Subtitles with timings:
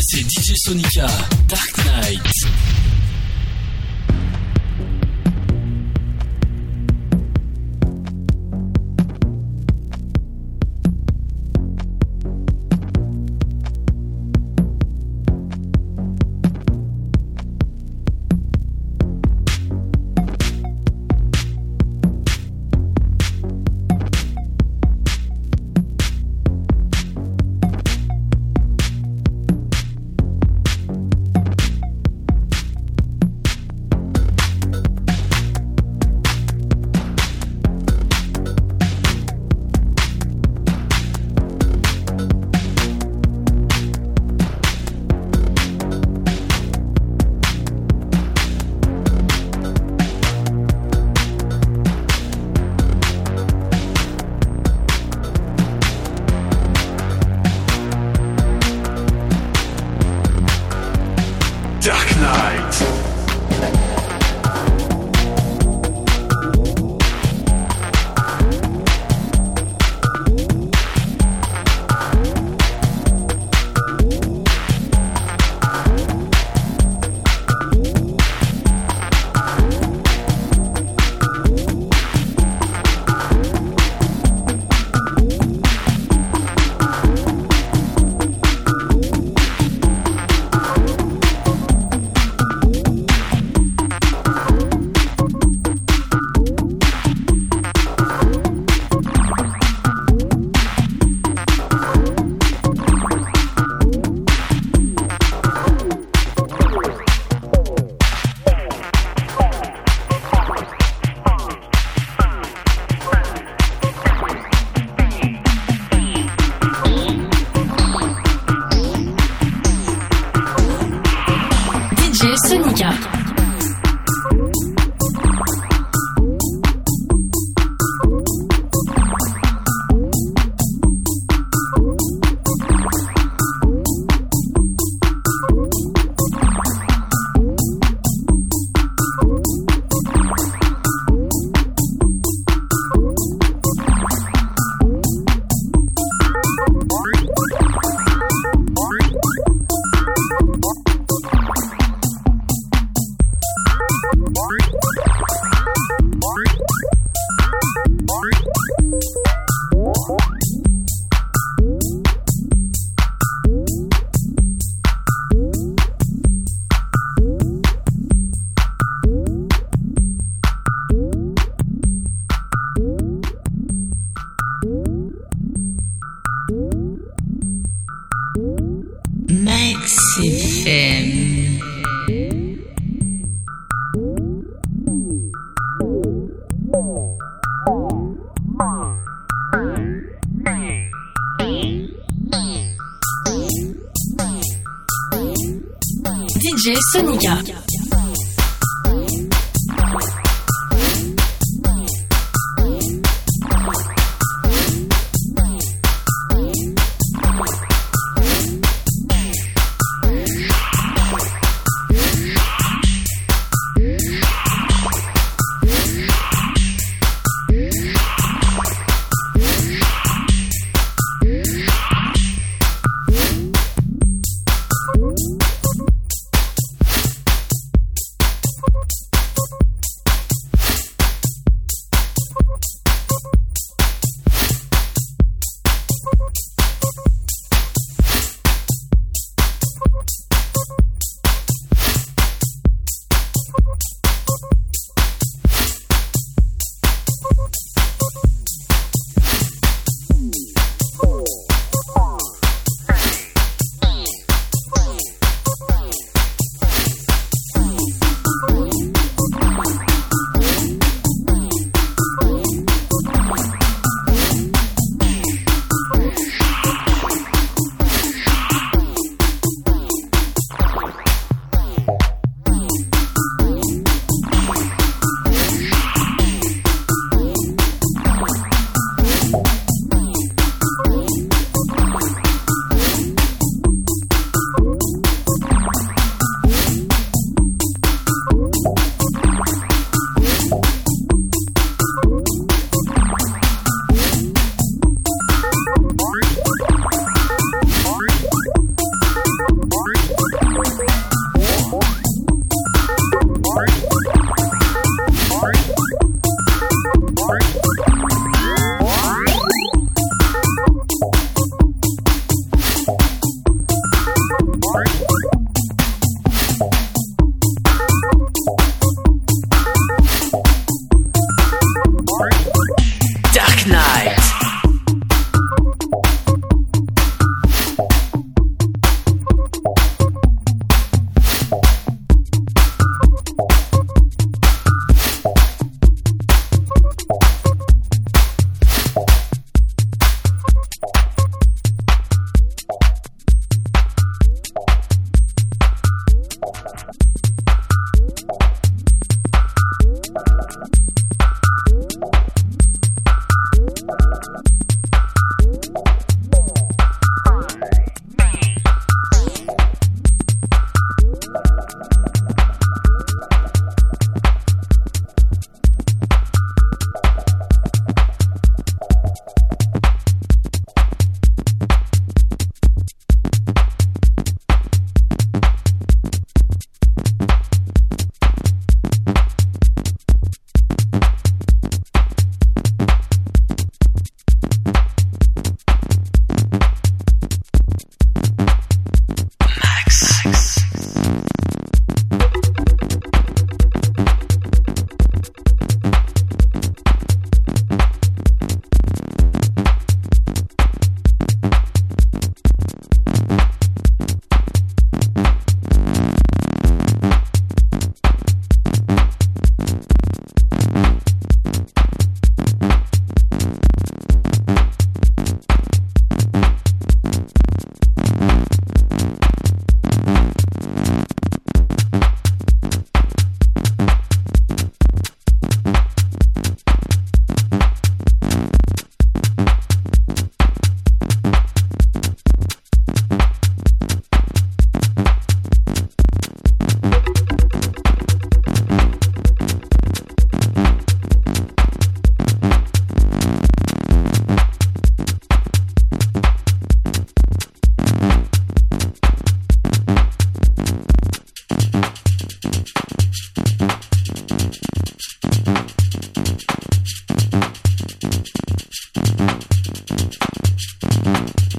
[0.00, 1.06] c'est DJ Sonica,
[1.48, 2.95] Dark Knight.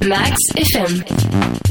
[0.07, 1.66] Max FM.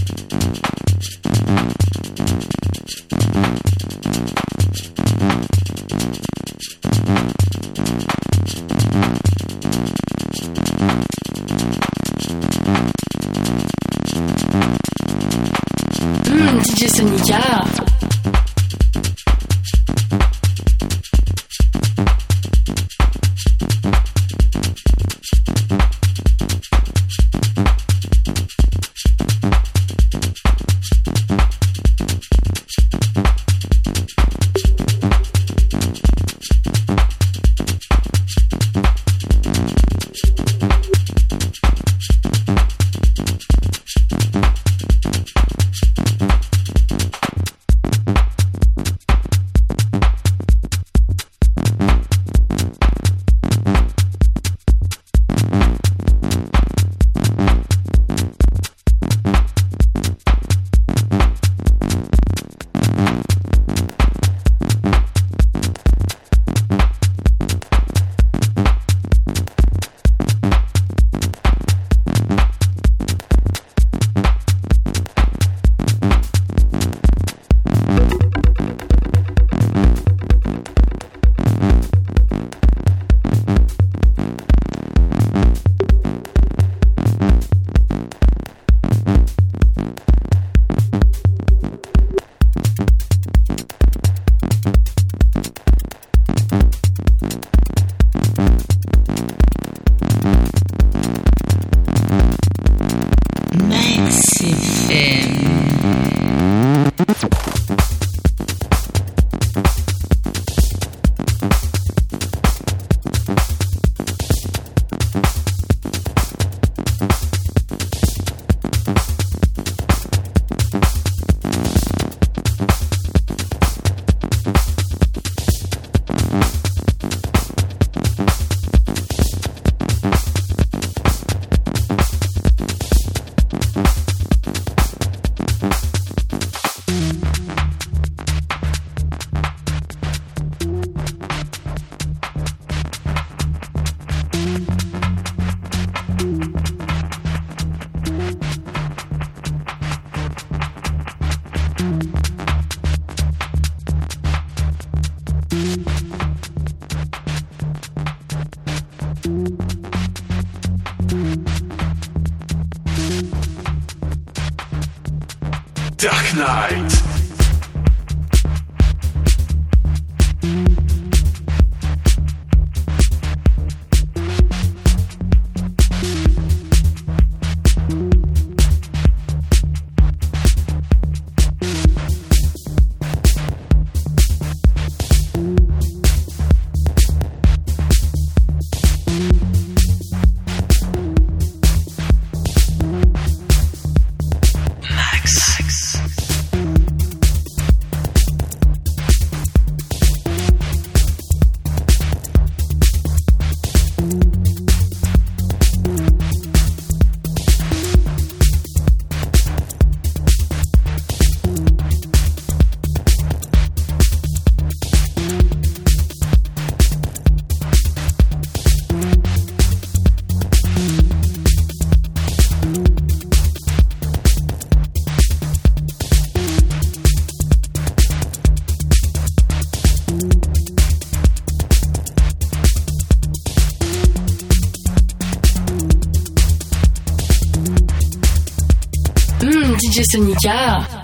[240.17, 240.96] DJ Sonica.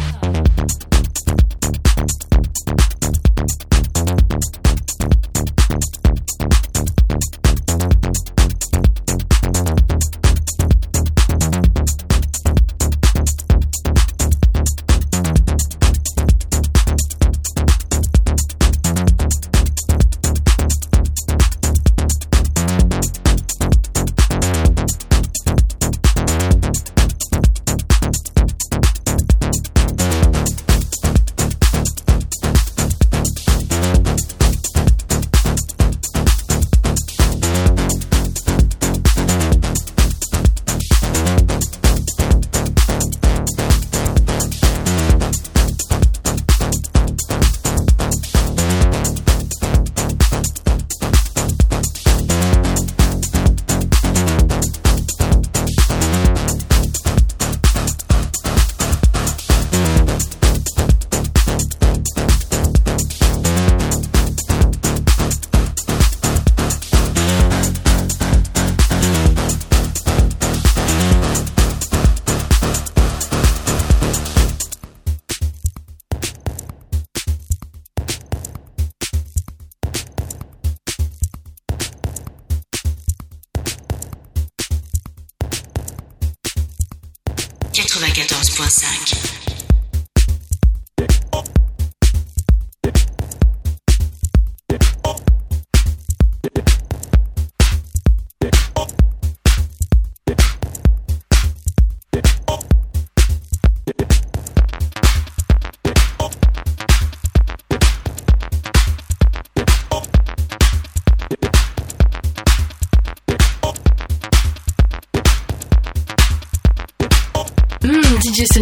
[87.98, 89.41] 94.5.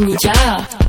[0.06, 0.79] 你家。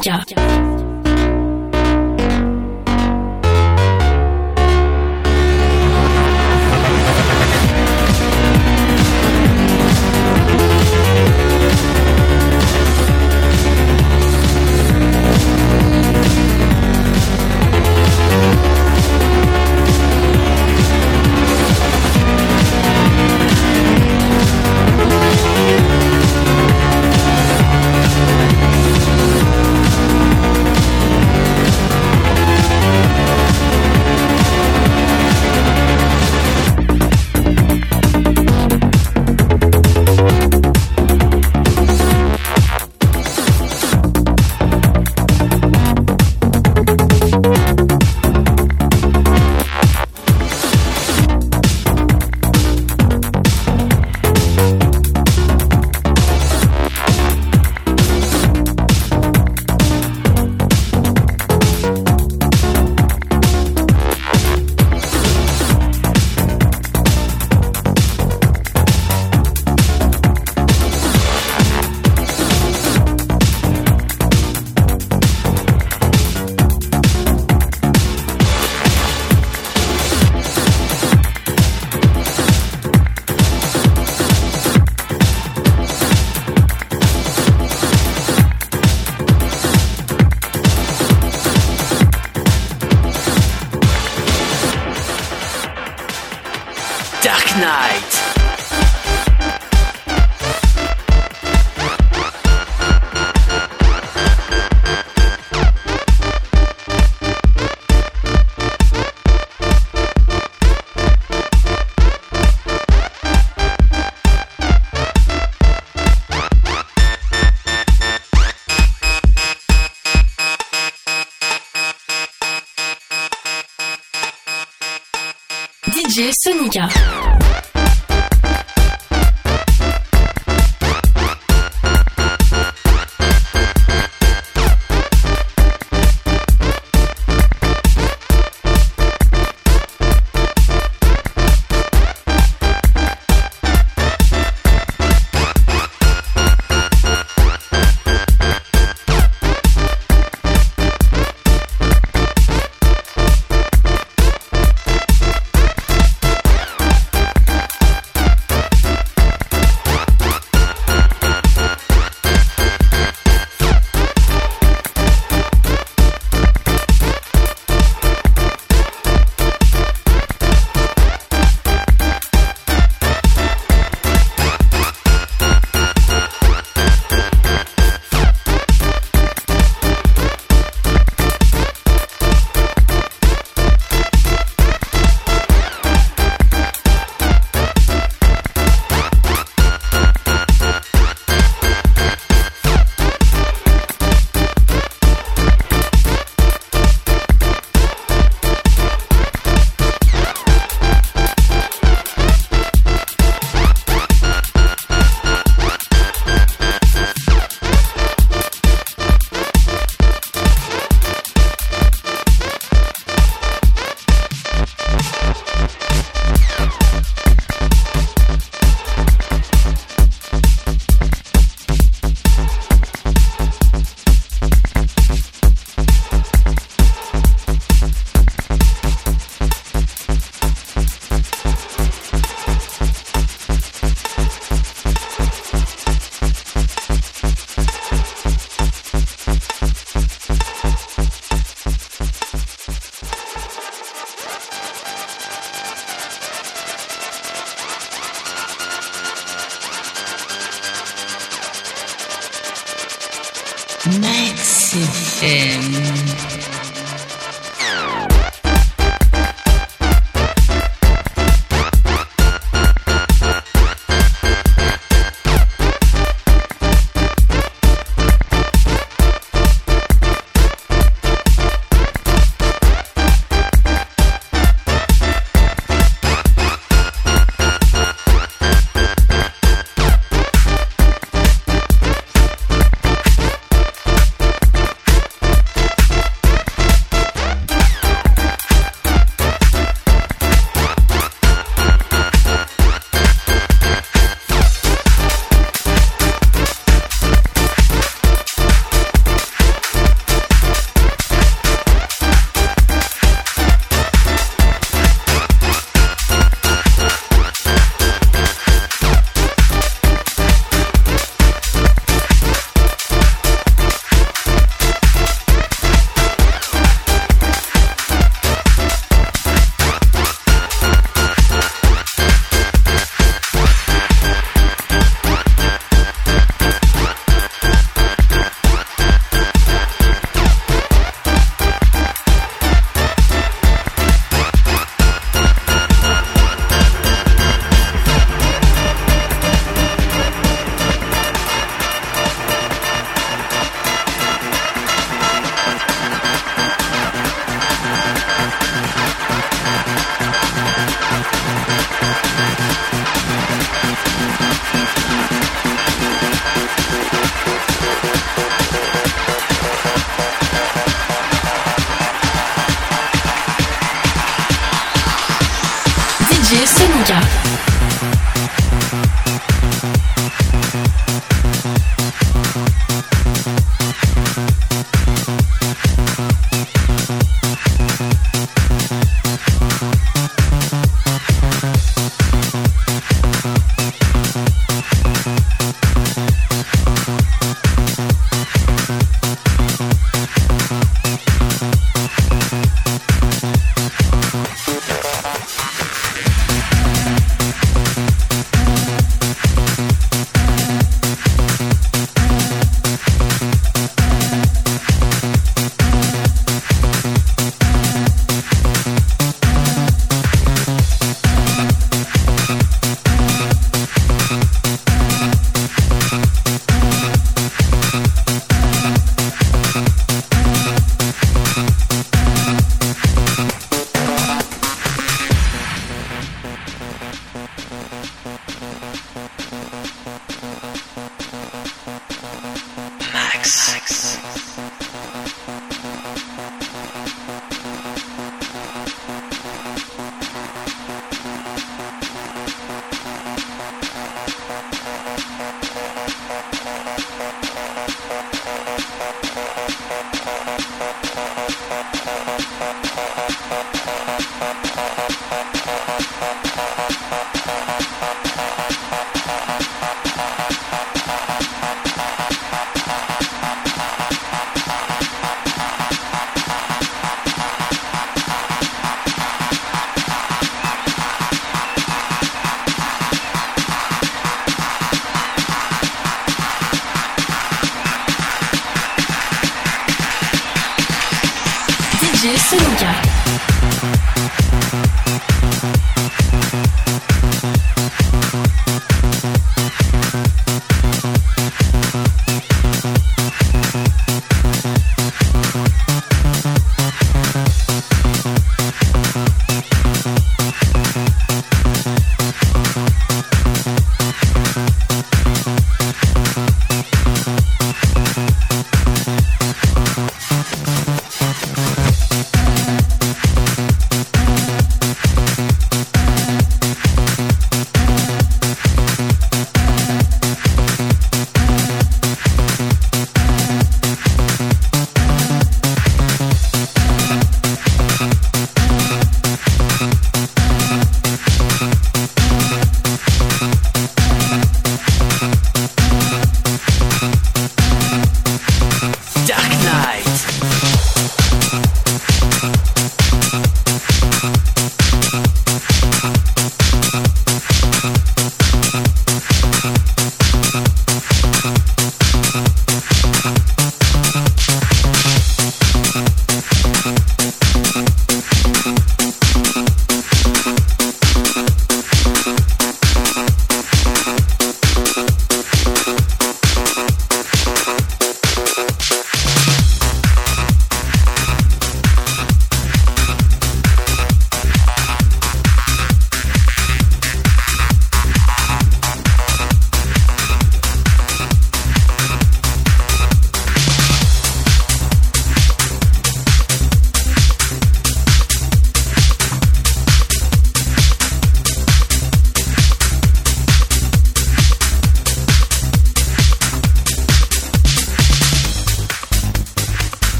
[0.00, 0.47] DJ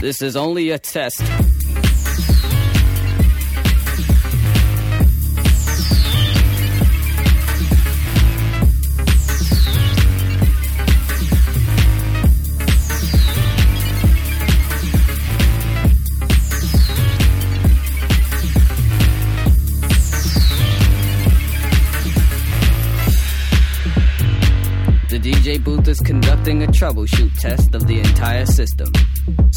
[0.00, 1.18] This is only a test.
[25.08, 28.92] The DJ booth is conducting a troubleshoot test of the entire system.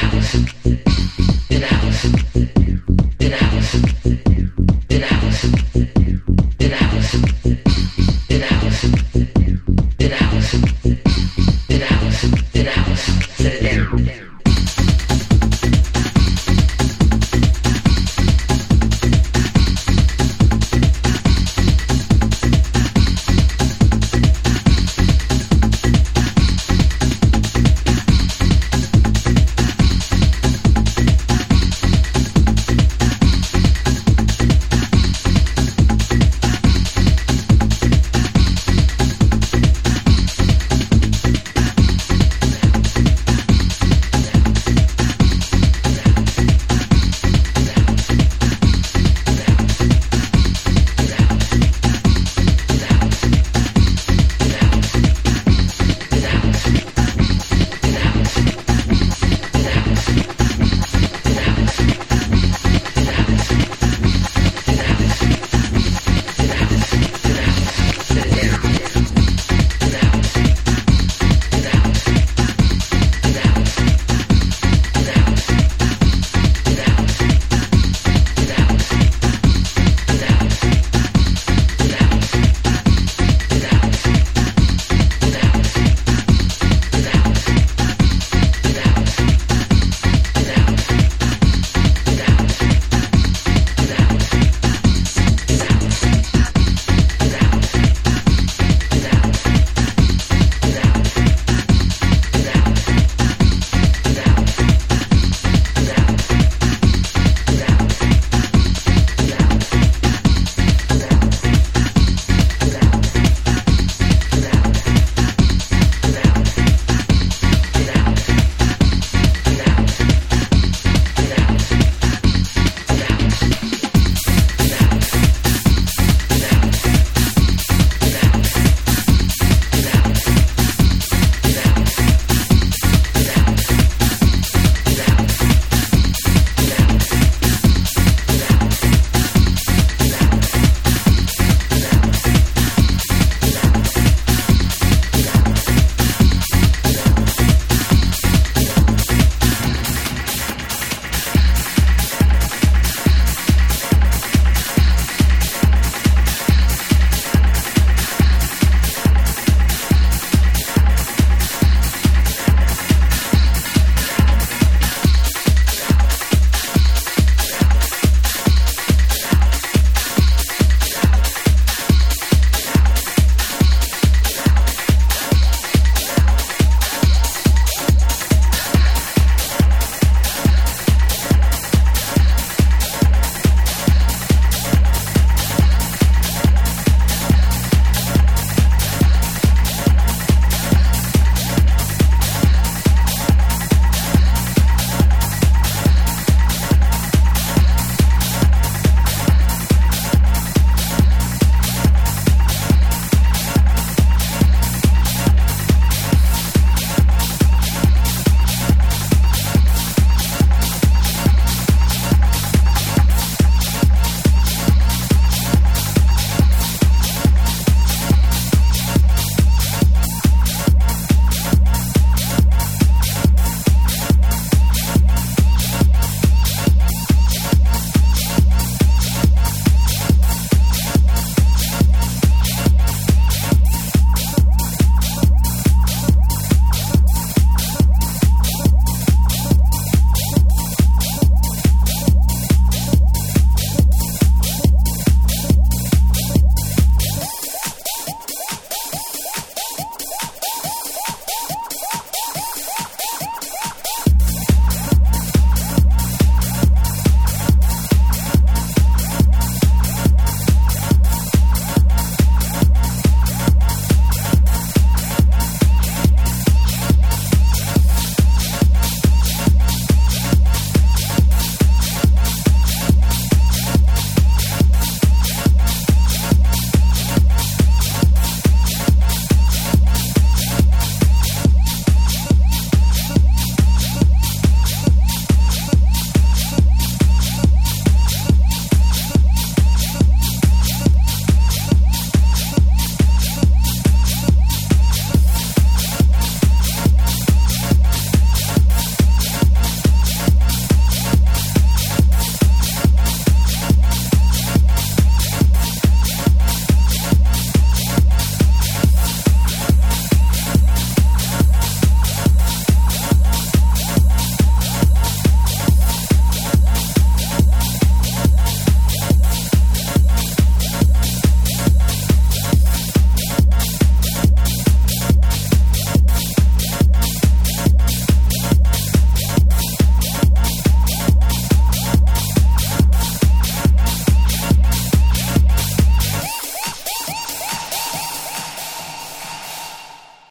[0.00, 1.66] In the
[5.06, 5.97] house.